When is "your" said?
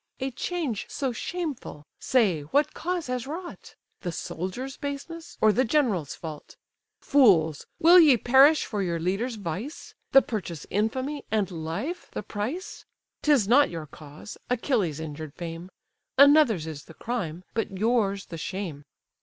8.81-8.99, 13.69-13.85